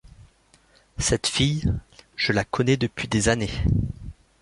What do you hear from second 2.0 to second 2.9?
je la connais